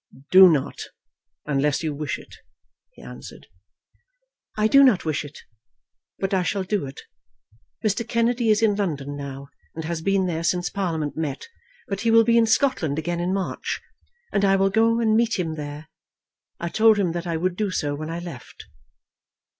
[0.31, 0.81] "Do not,
[1.45, 2.37] unless you wish it,"
[2.93, 3.45] he answered.
[4.57, 5.37] "I do not wish it.
[6.17, 7.01] But I shall do it.
[7.85, 8.09] Mr.
[8.09, 11.45] Kennedy is in London now, and has been there since Parliament met,
[11.87, 13.79] but he will be in Scotland again in March,
[14.33, 15.87] and I will go and meet him there.
[16.59, 18.65] I told him that I would do so when I left."